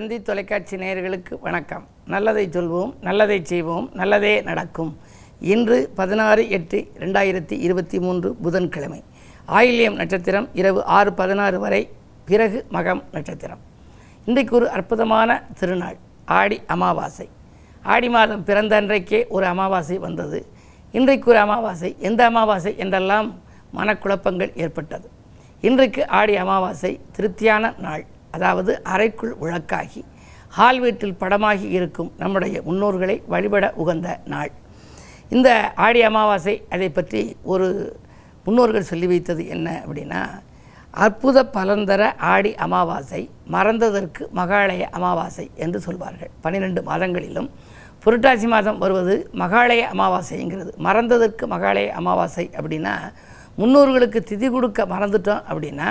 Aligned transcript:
தந்தி 0.00 0.22
தொலைக்காட்சி 0.22 0.76
நேயர்களுக்கு 0.76 1.34
வணக்கம். 1.40 1.86
நல்லதை 2.06 2.48
சொல்வோம் 2.52 2.92
நல்லதை 3.00 3.44
செய்வோம் 3.44 3.90
நல்லதே 3.94 4.42
நடக்கும். 4.42 4.98
இன்று 5.40 5.90
பதினாறு 5.94 6.42
எட்டு 6.50 6.78
ரெண்டாயிரத்தி 6.98 7.56
இருபத்தி 7.66 7.98
மூன்று 8.00 8.34
புதன்கிழமை. 8.34 9.02
ஆயில்யம் 9.48 9.94
நட்சத்திரம் 9.94 10.48
இரவு 10.52 10.84
ஆறு 10.84 11.12
பதினாறு 11.12 11.58
வரை 11.58 11.88
பிறகு 12.24 12.66
மகம் 12.72 13.02
நட்சத்திரம். 13.12 13.58
இன்றைக்கு 14.24 14.56
ஒரு 14.56 14.70
அற்புதமான 14.70 15.44
திருநாள் 15.58 15.98
ஆடி 16.24 16.60
அமாவாசை. 16.66 17.28
ஆடி 17.82 18.08
மாதம் 18.08 18.44
பிறந்த 18.44 18.76
அன்றைக்கே 18.76 19.26
ஒரு 19.26 19.46
அமாவாசை 19.46 19.98
வந்தது. 19.98 20.46
இன்றைக்கு 20.92 21.30
ஒரு 21.30 21.38
அமாவாசை 21.38 21.96
எந்த 21.98 22.24
அமாவாசை 22.24 22.76
என்றெல்லாம் 22.76 23.40
மனக்குழப்பங்கள் 23.76 24.56
ஏற்பட்டது. 24.56 25.10
இன்றைக்கு 25.60 26.08
ஆடி 26.08 26.36
அமாவாசை 26.36 27.00
திருப்தியான 27.12 27.74
நாள். 27.78 28.06
அதாவது 28.36 28.72
அறைக்குள் 28.94 29.34
விளக்காகி 29.42 30.02
ஹால் 30.56 30.80
வீட்டில் 30.84 31.18
படமாகி 31.22 31.66
இருக்கும் 31.78 32.10
நம்முடைய 32.22 32.56
முன்னோர்களை 32.68 33.16
வழிபட 33.32 33.66
உகந்த 33.82 34.08
நாள். 34.32 34.52
இந்த 35.34 35.48
ஆடி 35.86 36.00
அமாவாசை 36.08 36.54
அதை 36.74 36.88
பற்றி 36.90 37.20
ஒரு 37.52 37.66
முன்னோர்கள் 38.46 38.88
சொல்லி 38.90 39.06
வைத்தது 39.12 39.42
என்ன 39.56 39.68
அப்படின்னா 39.84 40.22
அற்புத 41.04 41.38
பலந்தர 41.56 42.02
ஆடி 42.32 42.52
அமாவாசை 42.64 43.20
மறந்ததற்கு 43.54 44.22
மகாலய 44.38 44.82
அமாவாசை 44.98 45.46
என்று 45.64 45.80
சொல்வார்கள். 45.86 46.32
பன்னிரெண்டு 46.44 46.82
மாதங்களிலும் 46.88 47.48
புரட்டாசி 48.04 48.46
மாதம் 48.54 48.80
வருவது 48.82 49.14
மகாலய 49.42 49.82
அமாவாசைங்கிறது. 49.94 50.72
மறந்ததற்கு 50.86 51.46
மகாலய 51.54 51.90
அமாவாசை 52.00 52.46
அப்படின்னா 52.58 52.94
முன்னோர்களுக்கு 53.60 54.20
திதி 54.30 54.48
கொடுக்க 54.54 54.80
மறந்துட்டோம் 54.94 55.44
அப்படின்னா 55.50 55.88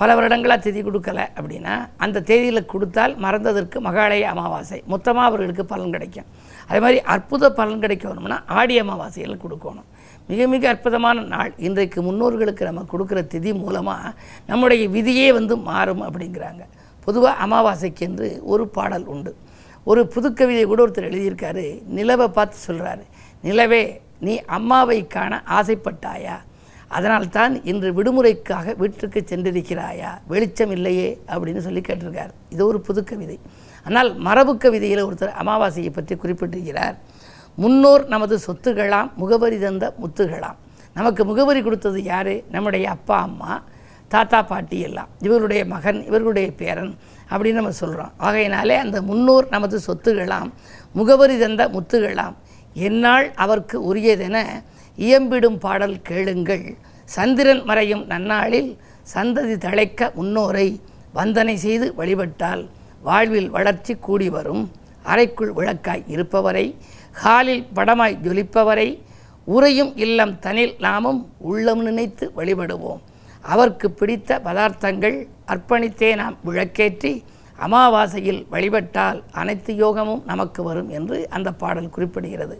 பல 0.00 0.14
வருடங்களாக 0.16 0.60
திதி 0.64 0.80
கொடுக்கல 0.86 1.20
அப்படின்னா 1.38 1.74
அந்த 2.04 2.22
தேதியில் 2.28 2.70
கொடுத்தால் 2.72 3.14
மறந்ததற்கு 3.24 3.78
மகாலய 3.86 4.26
அமாவாசை. 4.34 4.78
மொத்தமாக 4.92 5.28
அவர்களுக்கு 5.30 5.64
பலன் 5.72 5.94
கிடைக்கும். 5.96 6.28
அதே 6.68 6.80
மாதிரி 6.84 6.98
அற்புத 7.14 7.50
பலன் 7.58 7.82
கிடைக்கணும்னா 7.84 8.38
ஆடி 8.58 8.74
அமாவாசையில் 8.82 9.42
கொடுக்கணும். 9.44 9.88
மிக 10.30 10.46
மிக 10.54 10.64
அற்புதமான 10.72 11.20
நாள். 11.34 11.52
இன்றைக்கு 11.66 11.98
முன்னோர்களுக்கு 12.08 12.64
நம்ம 12.68 12.84
கொடுக்குற 12.92 13.20
திதி 13.34 13.52
மூலமாக 13.62 14.12
நம்முடைய 14.50 14.82
விதியே 14.96 15.28
வந்து 15.38 15.54
மாறும் 15.70 16.02
அப்படிங்கிறாங்க. 16.08 16.62
பொதுவாக 17.06 17.34
அமாவாசைக்கு 17.44 18.04
என்று 18.08 18.28
ஒரு 18.52 18.66
பாடல் 18.76 19.06
உண்டு. 19.14 19.32
ஒரு 19.90 20.00
புதுக்கவிதை 20.14 20.64
கூட 20.70 20.80
ஒருத்தர் 20.84 21.10
எழுதியிருக்காரு. 21.10 21.64
நிலவை 21.98 22.26
பார்த்து 22.38 22.58
சொல்கிறாரு 22.68 23.04
நிலவே 23.46 23.82
நீ 24.26 24.34
அம்மாவை 24.56 24.98
காண 25.06 25.32
ஆசைப்பட்டாயா? 25.58 26.36
அதனால்தான் 26.88 27.64
இன்று 27.64 27.88
விடுமுறைக்காக 27.92 28.76
வீட்டிற்கு 28.76 29.24
சென்றிருக்கிறாயா? 29.30 30.10
வெளிச்சம் 30.26 30.70
இல்லையே 30.70 31.22
அப்படின்னு 31.26 31.58
சொல்லி 31.58 31.80
கேட்டிருக்கார். 31.80 32.32
இது 32.50 32.66
ஒரு 32.66 32.80
புது 32.80 33.04
கவிதை. 33.04 33.38
ஆனால் 33.84 34.16
மரபு 34.16 34.56
கவிதையில் 34.56 35.04
ஒருத்தர் 35.04 35.36
அமாவாசையை 35.42 35.90
பற்றி 35.90 36.14
குறிப்பிட்டிருக்கிறார். 36.14 36.96
முன்னோர் 37.56 38.06
நமது 38.06 38.38
சொத்துகளாம் 38.46 39.10
முகவரி 39.14 39.58
தந்த 39.58 39.94
முத்துகளாம். 40.02 40.58
நமக்கு 40.94 41.24
முகவரி 41.24 41.62
கொடுத்தது 41.62 42.02
யார்? 42.02 42.34
நம்முடைய 42.50 42.90
அப்பா 42.90 43.20
அம்மா 43.20 43.62
தாத்தா 44.08 44.42
பாட்டி 44.42 44.80
எல்லாம். 44.80 45.08
இவர்களுடைய 45.20 45.64
மகன் 45.64 46.06
இவர்களுடைய 46.06 46.52
பேரன் 46.52 46.96
அப்படின்னு 47.30 47.52
நம்ம 47.52 47.70
சொல்கிறோம் 47.70 48.12
ஆகையினாலே 48.16 48.74
அந்த 48.74 49.02
முன்னோர் 49.02 49.46
நமது 49.50 49.80
சொத்துகளாம் 49.86 50.50
முகவரி 50.92 51.38
தந்த 51.38 51.68
முத்துகளாம் 51.68 52.36
என்னால் 52.74 53.34
அவருக்கு 53.34 53.94
உரியதென 53.94 54.38
இயம்பிடும் 55.06 55.58
பாடல் 55.64 55.96
கேளுங்கள். 56.08 56.64
சந்திரன் 57.14 57.62
மறையும் 57.68 58.04
நன்னாளில் 58.12 58.70
சந்ததி 59.14 59.54
தழைக்க 59.66 60.10
முன்னோரை 60.18 60.68
வந்தனை 61.18 61.54
செய்து 61.66 61.86
வழிபட்டால் 62.00 62.62
வாழ்வில் 63.06 63.50
வளர்ச்சி 63.56 63.94
கூடி 64.06 64.28
வரும். 64.36 64.64
அறைக்குள் 65.12 65.52
விளக்காய் 65.58 66.02
இருப்பவரை 66.14 66.64
ஹாலில் 67.22 67.64
படமாய் 67.76 68.18
ஜொலிப்பவரை 68.24 68.88
உறையும் 69.54 69.92
இல்லம் 70.04 70.34
தனில் 70.44 70.74
நாமும் 70.86 71.20
உள்ளம் 71.50 71.82
நினைத்து 71.88 72.24
வழிபடுவோம். 72.38 73.00
அவர்க்கு 73.52 73.88
பிடித்த 74.00 74.40
பதார்த்தங்கள் 74.46 75.16
அர்ப்பணித்தே 75.52 76.10
நாம் 76.22 76.36
விளக்கேற்றி 76.48 77.12
அமாவாசையில் 77.58 78.42
வழிபட்டால் 78.52 79.18
அனைத்து 79.40 79.72
யோகமும் 79.84 80.22
நமக்கு 80.30 80.60
வரும் 80.68 80.90
என்று 80.98 81.16
அந்த 81.36 81.48
பாடல் 81.62 81.94
குறிப்பிடுகிறது. 81.94 82.56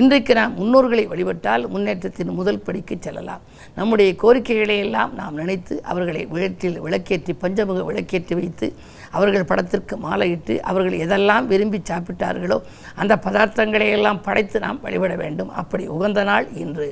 இன்றைக்கு 0.00 0.32
நாம் 0.34 0.54
முன்னோர்களை 0.58 1.02
வழிபட்டால் 1.08 1.64
முன்னேற்றத்தின் 1.72 2.30
முதல் 2.36 2.60
படிக்கு 2.66 2.94
செல்லலாம். 2.98 3.42
நம்முடைய 3.78 4.10
கோரிக்கைகளை 4.22 4.76
எல்லாம் 4.84 5.10
நாம் 5.14 5.38
நினைத்து 5.40 5.74
அவர்களை 5.90 6.22
விளக்கில் 6.34 6.78
விளக்கேற்றி 6.84 7.32
பஞ்சமுக 7.42 7.82
விளக்கேற்றி 7.90 8.34
வைத்து 8.38 8.68
அவர்கள் 9.16 9.48
படத்திற்கு 9.50 9.96
மாலையிட்டு 10.06 10.54
அவர்கள் 10.70 10.96
எதெல்லாம் 11.04 11.46
விரும்பி 11.52 11.80
சாப்பிட்டார்களோ 11.90 12.58
அந்த 12.94 13.16
பதார்த்தங்களை 13.26 13.88
எல்லாம் 13.96 14.22
படைத்து 14.28 14.60
நாம் 14.66 14.80
வழிபட 14.80 15.16
வேண்டும். 15.16 15.50
அப்படி 15.62 15.86
உகந்த 15.96 16.22
நாள் 16.30 16.48
இன்று. 16.64 16.88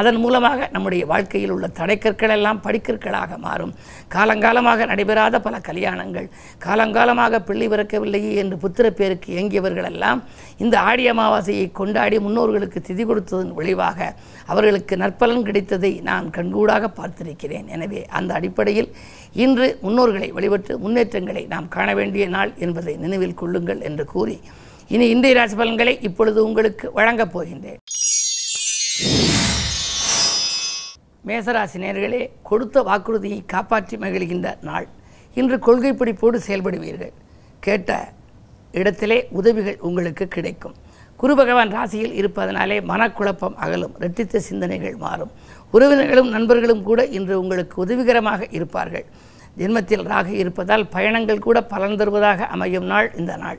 அதன் 0.00 0.18
மூலமாக 0.24 0.68
நம்முடைய 0.74 1.02
வாழ்க்கையில் 1.12 1.52
உள்ள 1.54 1.66
தடைக்கற்கள் 1.78 2.34
எல்லாம் 2.36 2.60
படிக்கற்களாக 2.66 3.38
மாறும். 3.46 3.72
காலங்காலமாக 4.14 4.86
நடைபெறாத 4.90 5.40
பல 5.46 5.58
கல்யாணங்கள் 5.68 6.28
காலங்காலமாக 6.66 7.40
பிள்ளை 7.48 7.68
பிறக்கவில்லையே 7.72 8.32
என்று 8.42 8.56
புத்திர 8.64 8.86
பேருக்கு 9.00 9.28
இயங்கியவர்கள் 9.34 9.88
எல்லாம் 9.92 10.22
இந்த 10.64 10.74
ஆடி 10.90 11.06
அமாவாசையை 11.12 11.66
கொண்டாடி 11.80 12.18
முன்னோர்களுக்கு 12.26 12.80
திதி 12.88 13.06
கொடுத்ததன் 13.10 13.54
விளைவாக 13.58 14.10
அவர்களுக்கு 14.52 14.94
நற்பலன் 15.02 15.46
கிடைத்ததை 15.48 15.92
நான் 16.10 16.26
கண்கூடாக 16.36 16.90
பார்த்திருக்கிறேன். 16.98 17.68
எனவே 17.76 18.02
அந்த 18.18 18.30
அடிப்படையில் 18.40 18.90
இன்று 19.44 19.68
முன்னோர்களை 19.84 20.28
வழிபட்டு 20.38 20.72
முன்னேற்றங்களை 20.84 21.44
நாம் 21.54 21.72
காண 21.76 21.88
வேண்டிய 22.00 22.26
நாள் 22.36 22.52
என்பதை 22.66 22.94
நினைவில் 23.04 23.38
கொள்ளுங்கள் 23.42 23.82
என்று 23.90 24.06
கூறி 24.14 24.38
இனி 24.94 25.06
இந்திய 25.14 25.34
ராசி 25.38 25.56
பலன்களை 25.60 25.96
இப்பொழுது 26.08 26.40
உங்களுக்கு 26.48 26.86
வழங்கப் 26.98 27.34
போகின்றேன். 27.34 27.80
மேசராசி 31.28 31.78
நேர்களே 31.84 32.22
கொடுத்த 32.48 32.76
வாக்குறுதியை 32.88 33.38
காப்பாற்றி 33.46 33.96
மகிழ்கின்ற 33.96 34.48
நாள். 34.68 34.86
இன்று 35.34 35.58
கொள்கை 35.58 35.92
பிடிப்போடு 35.92 36.38
செயல்படுவீர்கள். 36.46 37.14
கேட்ட 37.60 37.90
இடத்திலே 38.80 39.18
உதவிகள் 39.38 39.78
உங்களுக்கு 39.88 40.24
கிடைக்கும். 40.28 40.74
குரு 41.20 41.34
பகவான் 41.40 41.70
ராசியில் 41.70 42.14
இருப்பதனாலே 42.20 42.76
மனக்குழப்பம் 42.90 43.56
அகலும் 43.64 43.94
இரட்டித்த 44.00 44.36
சிந்தனைகள் 44.48 44.96
மாறும். 44.96 45.30
உறவினர்களும் 45.72 46.30
நண்பர்களும் 46.36 46.82
கூட 46.82 47.00
இன்று 47.18 47.34
உங்களுக்கு 47.42 47.76
உதவிகரமாக 47.84 48.46
இருப்பார்கள். 48.50 49.06
ஜென்மத்தில் 49.58 50.04
ராகு 50.12 50.32
இருப்பதால் 50.42 50.84
பயணங்கள் 50.94 51.44
கூட 51.46 51.58
பலன் 51.72 51.96
தருவதாக 51.96 52.46
அமையும் 52.54 52.88
நாள் 52.92 53.08
இந்த 53.20 53.36
நாள். 53.36 53.58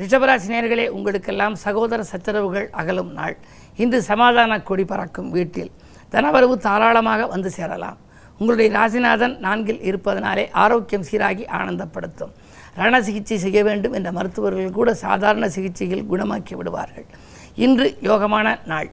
ரிஷபராசி 0.00 0.48
நேர்களே 0.54 0.88
உங்களுக்கெல்லாம் 0.88 1.54
சகோதர 1.54 2.00
சச்சரவுகள் 2.02 2.66
அகலும் 2.70 3.12
நாள். 3.12 3.36
இன்று 3.76 4.02
சமாதான 4.02 4.60
கொடி 4.60 4.84
பறக்கும் 4.84 5.30
வீட்டில். 5.30 5.70
தனவரவு 6.12 6.56
தாராளமாக 6.56 7.26
வந்து 7.26 7.50
சேரலாம். 7.50 7.98
உங்களுடைய 8.38 8.68
ராசிநாதன் 8.78 9.36
நான்கில் 9.38 9.80
இருப்பதனாலே 9.80 10.50
ஆரோக்கியம் 10.50 11.06
சீராகி 11.10 11.44
ஆனந்தப்படுத்தும். 11.58 12.34
ரண 12.74 13.02
சிகிச்சை 13.02 13.38
செய்ய 13.38 13.64
வேண்டும் 13.64 13.92
என்ற 13.92 14.12
மருத்துவர்கள் 14.12 14.76
கூட 14.78 14.94
சாதாரண 14.94 15.48
சிகிச்சையில் 15.48 16.06
குணமாக்கி 16.10 16.54
விடுவார்கள். 16.54 17.06
இன்று 17.54 17.98
யோகமான 18.02 18.58
நாள். 18.66 18.88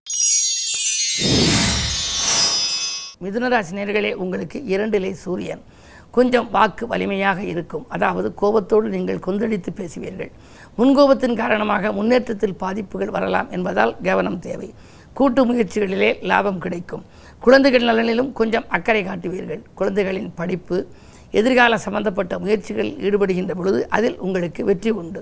மிதுனராசினியர்களே 3.23 4.13
உங்களுக்கு 4.13 4.63
இரண்டிலே 4.67 5.11
சூரியன். 5.11 5.63
கொஞ்சம் 6.17 6.49
வாக்கு 6.55 6.83
வலிமையாக 6.91 7.39
இருக்கும். 7.51 7.85
அதாவது 7.95 8.29
கோபத்தோடு 8.41 8.87
நீங்கள் 8.95 9.23
கொந்தளித்து 9.27 9.71
பேசுவீர்கள். 9.79 10.31
முன்கோபத்தின் 10.79 11.39
காரணமாக 11.41 11.91
முன்னேற்றத்தில் 11.99 12.59
பாதிப்புகள் 12.63 13.15
வரலாம் 13.17 13.49
என்பதால் 13.57 13.93
கவனம் 14.07 14.41
தேவை. 14.47 14.69
கூட்டு 15.19 15.41
முயற்சிகளிலே 15.49 16.11
லாபம் 16.31 16.61
கிடைக்கும். 16.65 17.03
குழந்தைகள் 17.45 17.87
நலனிலும் 17.89 18.31
கொஞ்சம் 18.39 18.69
அக்கறை 18.77 19.01
காட்டுவீர்கள். 19.09 19.63
குழந்தைகளின் 19.79 20.31
படிப்பு 20.39 20.77
எதிர்கால 21.39 21.77
சம்பந்தப்பட்ட 21.85 22.33
முயற்சிகளில் 22.43 22.99
ஈடுபடுகின்ற 23.07 23.53
பொழுது 23.59 23.79
அதில் 23.97 24.17
உங்களுக்கு 24.25 24.63
வெற்றி 24.69 24.91
உண்டு. 25.01 25.21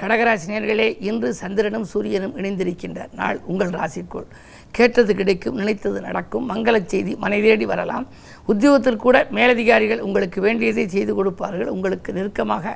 கடகராசினியர்களே 0.00 0.88
இன்று 1.08 1.28
சந்திரனும் 1.40 1.86
சூரியனும் 1.92 2.34
இணைந்திருக்கின்ற 2.38 3.00
நாள் 3.20 3.38
உங்கள் 3.52 3.72
ராசிக்குள். 3.78 4.26
கேட்டது 4.78 5.12
கிடைக்கும் 5.20 5.58
நினைத்தது 5.60 5.98
நடக்கும். 6.06 6.48
மங்கள 6.52 6.76
செய்தி 6.92 7.12
மனை 7.24 7.38
தேடி 7.46 7.66
வரலாம். 7.72 8.06
உத்தியோகத்தில் 8.52 9.02
கூட 9.04 9.16
மேலதிகாரிகள் 9.38 10.04
உங்களுக்கு 10.06 10.38
வேண்டியதை 10.46 10.84
செய்து 10.94 11.12
கொடுப்பார்கள். 11.18 11.70
உங்களுக்கு 11.76 12.12
நெருக்கமாக 12.18 12.74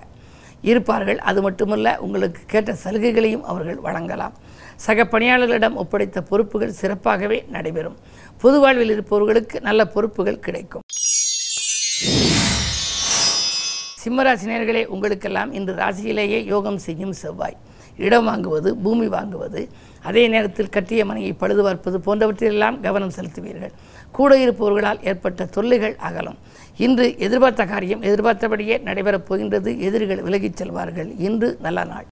இருப்பார்கள். 0.70 1.18
அது 1.30 1.40
மட்டுமல்ல 1.46 1.88
உங்களுக்கு 2.06 2.40
கேட்ட 2.52 2.70
சலுகைகளையும் 2.84 3.44
அவர்கள் 3.50 3.78
வழங்கலாம். 3.86 4.34
சக 4.86 5.04
பணியாளர்களிடம் 5.12 5.78
ஒப்படைத்த 5.82 6.18
பொறுப்புகள் 6.30 6.78
சிறப்பாகவே 6.80 7.38
நடைபெறும். 7.54 7.96
பொது 8.42 8.58
வாழ்வில் 8.64 8.92
இருப்பவர்களுக்கு 8.96 9.60
நல்ல 9.68 9.80
பொறுப்புகள் 9.94 10.44
கிடைக்கும். 10.46 10.84
சிம்மராசினியர்களே 14.02 14.82
உங்களுக்கெல்லாம் 14.94 15.52
இன்று 15.58 15.74
ராசியிலேயே 15.82 16.40
யோகம் 16.52 16.78
செய்யும் 16.86 17.16
செவ்வாய். 17.22 17.56
இடம் 17.98 18.28
வாங்குவது 18.28 18.68
பூமி 18.68 19.06
வாங்குவது 19.06 19.68
அதே 20.02 20.28
நேரத்தில் 20.28 20.68
கட்டிய 20.68 21.04
மனையை 21.04 21.32
பழுது 21.32 21.62
பார்ப்பது 21.62 21.98
போன்றவற்றிலெல்லாம் 21.98 22.80
கவனம் 22.80 23.12
செலுத்துவீர்கள். 23.16 23.72
கூட 24.12 24.36
இருப்பவர்களால் 24.38 25.06
ஏற்பட்ட 25.06 25.46
தொல்லைகள் 25.46 25.96
அகலும். 25.96 26.38
இன்று 26.76 27.18
எதிர்பார்த்த 27.18 27.64
காரியம் 27.64 28.02
எதிர்பார்த்தபடியே 28.02 28.78
நடைபெறப் 28.78 29.26
போகின்றது. 29.28 29.80
எதிரிகள் 29.80 30.22
விலகிச் 30.22 30.62
செல்வார்கள். 30.62 31.14
இன்று 31.18 31.58
நல்ல 31.60 31.84
நாள். 31.84 32.06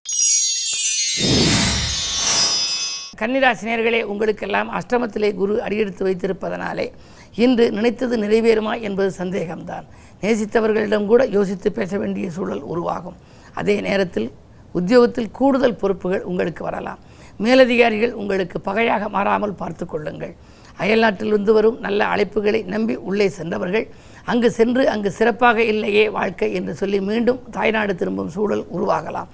கன்னிராசினியர்களே 3.19 4.03
உங்களுக்கெல்லாம் 4.03 4.71
அஷ்டமத்திலே 4.73 5.35
குரு 5.35 5.63
அடியெடுத்து 5.63 6.07
வைத்திருப்பதனாலே 6.07 6.91
இன்று 7.35 7.71
நினைத்தது 7.71 8.17
நிறைவேறுமா 8.17 8.81
என்பது 8.81 9.25
சந்தேகம்தான். 9.25 9.87
நேசித்தவர்களிடம் 10.21 11.07
கூட 11.07 11.25
யோசித்து 11.25 11.73
பேச 11.73 11.99
வேண்டிய 11.99 12.31
சூழல் 12.31 12.61
உருவாகும். 12.61 13.17
அதே 13.55 13.81
நேரத்தில் 13.81 14.33
உத்தியோகத்தில் 14.79 15.31
கூடுதல் 15.39 15.81
பொறுப்புகள் 15.83 16.27
உங்களுக்கு 16.31 16.63
வரலாம். 16.69 17.01
மேலதிகாரிகள் 17.45 18.13
உங்களுக்கு 18.21 18.59
பகையாக 18.69 19.09
மாறாமல் 19.17 19.59
பார்த்து 19.63 19.85
கொள்ளுங்கள். 19.87 20.35
அயல்நாட்டிலிருந்து 20.83 21.53
வரும் 21.59 21.79
நல்ல 21.87 22.01
அழைப்புகளை 22.15 22.61
நம்பி 22.73 22.95
உள்ளே 23.09 23.27
சென்றவர்கள் 23.37 23.87
அங்கு 24.31 24.49
சென்று 24.57 24.83
அங்கு 24.93 25.11
சிறப்பாக 25.19 25.59
இல்லையே 25.73 26.03
வாழ்க்கை 26.17 26.49
என்று 26.59 26.73
சொல்லி 26.81 26.99
மீண்டும் 27.09 27.41
தாய்நாடு 27.57 27.93
திரும்பும் 28.01 28.33
சூழல் 28.37 28.65
உருவாகலாம். 28.77 29.29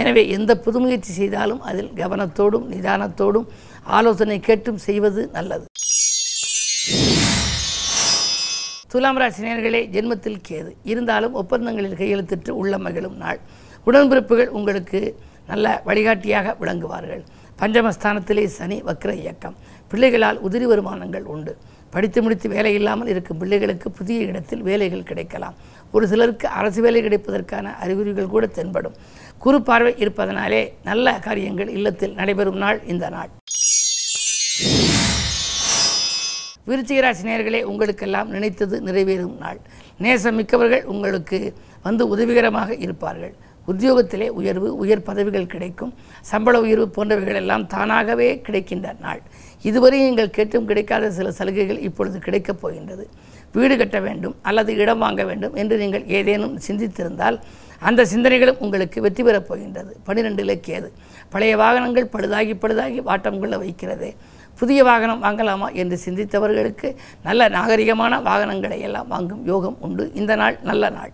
எனவே 0.00 0.22
எந்த 0.36 0.52
புது 0.64 0.78
முயற்சி 0.84 1.12
செய்தாலும் 1.18 1.62
அதில் 1.70 1.92
கவனத்தோடும் 2.00 2.66
நிதானத்தோடும் 2.72 3.46
ஆலோசனை 3.98 4.38
கேட்டும் 4.48 4.80
செய்வது 4.86 5.22
நல்லது. 5.36 5.66
துலாம் 8.92 9.18
ராசி 9.20 9.42
ஜென்மத்தில் 9.94 10.44
கேது. 10.48 10.70
இருந்தாலும் 10.92 11.34
ஒப்பந்தங்களில் 11.42 11.98
கையெழுத்திட்டு 12.00 12.52
உள்ள 12.62 12.74
மகிழும் 12.84 13.18
நாள். 13.24 13.40
உடன்பிறப்புகள் 13.86 14.46
உங்களுக்கு 14.46 15.00
நல்ல 15.46 15.82
வழிகாட்டியாக 15.84 16.56
விளங்குவார்கள். 16.60 17.22
பஞ்சமஸ்தானத்திலே 17.60 18.44
சனி 18.44 18.82
வக்ர 18.82 19.14
இயக்கம். 19.14 19.56
பிள்ளைகளால் 19.90 20.38
உதிரி 20.48 20.66
வருமானங்கள் 20.72 21.22
உண்டு. 21.22 21.56
படித்து 21.90 22.22
முடித்து 22.22 22.48
வேலை 22.48 22.74
இல்லாமல் 22.74 23.08
இருக்கும் 23.08 23.38
பிள்ளைகளுக்கு 23.38 23.90
புதிய 23.90 24.20
இடத்தில் 24.20 24.62
வேலைகள் 24.62 25.02
கிடைக்கலாம். 25.02 25.54
ஒரு 25.92 26.08
சிலருக்கு 26.08 26.48
அரசு 26.48 26.80
வேலை 26.82 27.02
கிடைப்பதற்கான 27.02 27.76
அறிகுறிகள் 27.76 28.26
கூட 28.26 28.46
தென்படும். 28.46 28.96
குறு 29.38 29.62
பார்வை 29.62 29.94
இருப்பதனாலே 29.98 30.72
நல்ல 30.84 31.18
காரியங்கள் 31.18 31.68
இல்லத்தில் 31.68 32.14
நடைபெறும் 32.14 32.56
நாள் 32.56 32.80
இந்த 32.84 33.08
நாள். 33.08 33.30
விருச்சிகராசி 36.68 37.22
நேர்களே 37.30 37.62
உங்களுக்கெல்லாம் 37.62 38.28
நினைத்தது 38.28 38.80
நிறைவேறும் 38.80 39.36
நாள். 39.38 39.60
நேசம் 39.98 40.34
மிக்கவர்கள் 40.34 40.84
உங்களுக்கு 40.84 41.54
வந்து 41.82 42.08
உதவிகரமாக 42.08 42.74
இருப்பார்கள். 42.74 43.34
உத்தியோகத்திலே 43.70 44.28
உயர்வு 44.40 44.68
உயர் 44.82 45.06
பதவிகள் 45.08 45.52
கிடைக்கும். 45.54 45.92
சம்பள 46.30 46.60
உயர்வு 46.60 46.86
போன்றவைகள் 46.96 47.40
எல்லாம் 47.42 47.66
தானாகவே 47.66 48.28
கிடைக்கின்ற 48.40 48.94
நாள். 49.00 49.22
இதுவரை 49.62 49.98
நீங்கள் 50.06 50.34
கேட்டும் 50.36 50.68
கிடைக்காத 50.70 51.10
சில 51.10 51.30
சலுகைகள் 51.38 51.80
இப்பொழுது 51.88 52.18
கிடைக்கப் 52.18 52.60
போகின்றது. 52.60 53.06
வீடு 53.52 53.74
கட்ட 53.76 53.98
வேண்டும் 54.00 54.34
அல்லது 54.42 54.70
இடம் 54.82 54.98
வாங்க 54.98 55.22
வேண்டும் 55.24 55.54
என்று 55.54 55.76
நீங்கள் 55.76 56.04
ஏதேனும் 56.18 56.58
சிந்தித்திருந்தால் 56.66 57.38
அந்த 57.88 58.06
சிந்தனைகளும் 58.12 58.58
உங்களுக்கு 58.58 58.98
வெற்றி 59.00 59.22
பெறப் 59.22 59.48
போகின்றது. 59.48 59.92
பனிரெண்டு 60.04 60.60
கேது 60.66 60.88
பழைய 61.30 61.56
வாகனங்கள் 61.56 62.10
பழுதாகி 62.12 62.54
பழுதாகி 62.62 63.00
வாட்டம் 63.08 63.38
கொள்ள 63.38 63.56
வைக்கிறதே. 63.56 64.10
புதிய 64.60 64.84
வாகனம் 64.84 65.22
வாங்கலாமா 65.22 65.66
என்று 65.72 65.98
சிந்தித்தவர்களுக்கு 66.04 66.88
நல்ல 67.22 67.48
நாகரிகமான 67.48 68.22
வாகனங்களை 68.22 68.80
எல்லாம் 68.80 69.08
வாங்கும் 69.08 69.44
யோகம் 69.46 69.76
உண்டு. 69.80 70.10
இந்த 70.14 70.36
நாள் 70.36 70.58
நல்ல 70.62 70.90
நாள். 70.90 71.12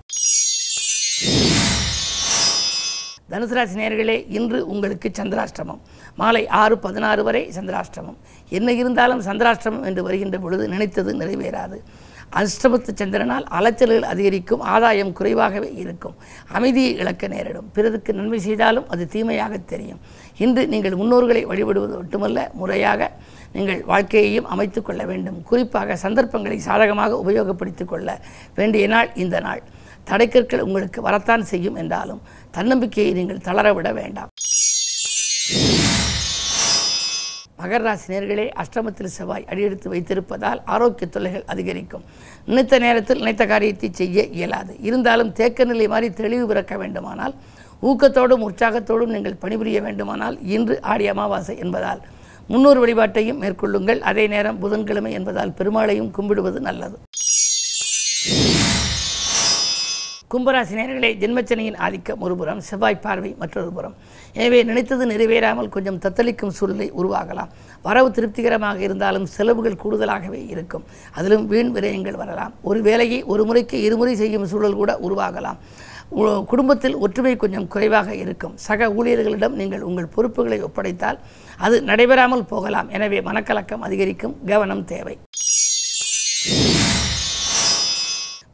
தனுசு 3.34 3.54
ராசி 3.54 4.26
இன்று 4.28 4.66
உங்களுக்கு 4.66 5.10
சந்திராஷ்டமம். 5.18 5.80
மாலை 6.14 6.46
ஆறு 6.46 6.78
பதினாறு 6.78 7.22
வரை 7.22 7.50
சந்திராஷ்டமம். 7.54 8.16
என்ன 8.48 8.72
இருந்தாலும் 8.72 9.22
சந்திராஷ்டமம் 9.22 9.84
என்று 9.84 10.02
வருகின்ற 10.02 10.38
பொழுது 10.38 10.68
நினைத்தது 10.68 11.14
நிறைவேறாது. 11.14 11.76
அஷ்டமத்து 12.32 12.88
சந்திரனால் 12.96 13.44
அலைச்சல்கள் 13.50 14.00
அதிகரிக்கும் 14.00 14.60
ஆதாயம் 14.60 15.12
குறைவாகவே 15.12 15.74
இருக்கும். 15.74 16.14
அமைதியை 16.48 16.94
இழக்க 16.94 17.26
நேரிடும். 17.26 17.70
பிறருக்கு 17.72 18.14
நன்மை 18.14 18.38
செய்தாலும் 18.38 18.88
அது 18.88 19.08
தீமையாக 19.08 19.58
தெரியும். 19.58 20.00
இன்று 20.38 20.68
நீங்கள் 20.68 20.92
முன்னோர்களை 20.92 21.44
வழிபடுவது 21.46 21.94
மட்டுமல்ல 21.94 22.50
முறையாக 22.52 23.12
நீங்கள் 23.52 23.84
வாழ்க்கையையும் 23.84 24.46
அமைத்துக் 24.46 24.84
கொள்ள 24.84 25.04
வேண்டும். 25.04 25.42
குறிப்பாக 25.42 25.96
சந்தர்ப்பங்களை 25.96 26.58
சாதகமாக 26.58 27.22
உபயோகப்படுத்திக் 27.26 27.84
கொள்ள 27.84 28.20
வேண்டிய 28.54 28.86
நாள் 28.86 29.10
இந்த 29.14 29.40
நாள். 29.40 29.62
தடைக்கற்கள் 30.10 30.64
உங்களுக்கு 30.68 31.00
வரத்தான் 31.08 31.44
செய்யும் 31.52 31.78
என்றாலும் 31.82 32.22
தன்னம்பிக்கையை 32.56 33.12
நீங்கள் 33.20 33.44
தளரவிட 33.48 33.90
வேண்டாம். 34.00 34.30
மகர 37.60 37.80
ராசி 37.86 38.08
நேர்களே 38.12 38.44
அஷ்டமத்தில் 38.62 39.12
செவ்வாய் 39.16 39.44
அடியெடுத்து 39.50 39.88
வைத்திருப்பதால் 39.92 40.60
ஆரோக்கிய 40.74 41.06
தொல்லைகள் 41.14 41.44
அதிகரிக்கும். 41.52 42.04
நினைத்த 42.48 42.78
நேரத்தில் 42.84 43.20
நினைத்த 43.22 43.44
காரியத்தை 43.52 43.88
செய்ய 44.00 44.24
இயலாது. 44.38 44.72
இருந்தாலும் 44.88 45.30
தேக்க 45.38 45.64
நிலை 45.70 45.86
மாதிரி 45.92 46.08
தெளிவு 46.20 46.46
பிறக்க 46.50 46.76
வேண்டுமானால் 46.82 47.34
ஊக்கத்தோடும் 47.90 48.44
உற்சாகத்தோடும் 48.48 49.14
நீங்கள் 49.14 49.40
பணிபுரிய 49.44 49.80
வேண்டுமானால் 49.86 50.36
இன்று 50.56 50.76
ஆடி 50.92 51.06
அமாவாசை 51.12 51.56
என்பதால் 51.64 52.02
முன்னூறு 52.52 52.78
வழிபாட்டையும் 52.84 53.40
மேற்கொள்ளுங்கள். 53.42 54.00
அதே 54.10 54.24
நேரம் 54.34 54.60
புதன்கிழமை 54.64 55.12
என்பதால் 55.18 55.54
பெருமாளையும் 55.60 56.10
கும்பிடுவது 56.16 56.60
நல்லது. 56.68 56.96
கும்பராசி 60.34 60.74
நேர்களே 60.74 61.16
ஜென்மச்சனையின் 61.16 61.76
ஆதிக்கம் 61.76 62.20
ஒருபுறம் 62.20 62.60
செவ்வாய் 62.60 63.00
பார்வை 63.00 63.34
மற்றொரு 63.38 63.72
புறம். 63.72 63.94
எனவே 64.32 64.62
நினைத்தது 64.62 65.06
நிறைவேறாமல் 65.06 65.68
கொஞ்சம் 65.68 65.98
தத்தளிக்கும் 65.98 66.48
சூழ்நிலை 66.48 66.92
உருவாகலாம். 66.92 67.48
வரவு 67.82 68.10
திருப்திகரமாக 68.10 68.80
இருந்தாலும் 68.80 69.26
செலவுகள் 69.26 69.78
கூடுதலாகவே 69.84 70.48
இருக்கும். 70.48 70.84
அதிலும் 71.12 71.46
வீண் 71.46 71.76
விரயங்கள் 71.76 72.14
வரலாம். 72.14 72.52
ஒரு 72.62 72.82
வேலையை 72.82 73.22
ஒரு 73.22 73.44
முறைக்கு 73.44 73.82
இருமுறை 73.82 74.14
செய்யும் 74.14 74.46
சூழல் 74.46 74.74
கூட 74.74 74.98
உருவாகலாம். 75.02 75.56
உ- 76.08 76.44
குடும்பத்தில் 76.44 76.96
ஒற்றுமை 76.96 77.36
கொஞ்சம் 77.36 77.68
குறைவாக 77.68 78.14
இருக்கும். 78.14 78.56
சக 78.56 78.88
ஊழியர்களிடம் 78.88 79.54
நீங்கள் 79.54 79.82
உங்கள் 79.82 80.06
பொறுப்புகளை 80.06 80.62
ஒப்படைத்தால் 80.62 81.18
அது 81.56 81.82
நடைபெறாமல் 81.82 82.44
போகலாம். 82.44 82.88
எனவே 82.88 83.20
மனக்கலக்கம் 83.20 83.80
அதிகரிக்கும். 83.80 84.36
கவனம் 84.46 84.84
தேவை. 84.84 85.18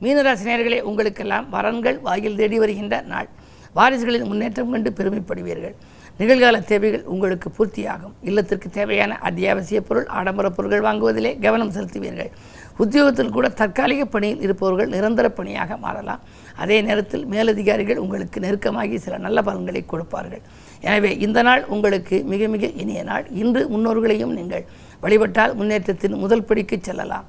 மீனராசினியர்களே 0.04 0.80
உங்களுக்கெல்லாம் 0.80 1.46
வரன்கள் 1.54 1.96
வாயில் 2.04 2.36
தேடி 2.36 2.58
வருகின்ற 2.58 2.96
நாள். 3.12 3.28
வாரிசுகளின் 3.78 4.28
முன்னேற்றம் 4.30 4.70
கண்டு 4.72 4.90
பெருமைப்படுவீர்கள். 4.98 5.74
நிகழ்கால 6.20 6.56
தேவைகள் 6.70 7.04
உங்களுக்கு 7.12 7.48
பூர்த்தியாகும். 7.56 8.14
இல்லத்திற்கு 8.28 8.68
தேவையான 8.70 9.18
அத்தியாவசிய 9.28 9.80
பொருள் 9.88 10.06
ஆடம்பர 10.18 10.46
பொருட்கள் 10.56 10.84
வாங்குவதிலே 10.86 11.32
கவனம் 11.44 11.72
செலுத்துவீர்கள். 11.76 12.30
உத்தியோகத்தில் 12.82 13.34
கூட 13.36 13.48
தற்காலிக 13.60 14.04
பணியில் 14.04 14.40
இருப்பவர்கள் 14.46 14.92
நிரந்தர 14.94 15.28
பணியாக 15.38 15.76
மாறலாம். 15.84 16.22
அதே 16.62 16.78
நேரத்தில் 16.88 17.26
மேலதிகாரிகள் 17.34 18.02
உங்களுக்கு 18.04 18.40
நெருக்கமாகி 18.40 18.98
சில 19.06 19.18
நல்ல 19.26 19.42
பலன்களை 19.42 19.82
கொடுப்பார்கள். 19.92 20.42
எனவே 20.80 21.10
இந்த 21.26 21.42
நாள் 21.48 21.64
உங்களுக்கு 21.76 22.18
மிக 22.32 22.48
மிக 22.54 22.66
இனிய 22.84 23.02
நாள். 23.10 23.26
இன்று 23.42 23.62
முன்னோர்களையும் 23.74 24.34
நீங்கள் 24.38 24.64
வழிபட்டால் 25.04 25.54
முன்னேற்றத்தின் 25.60 26.16
முதல் 26.24 26.46
படிக்கு 26.50 26.78
செல்லலாம். 26.88 27.28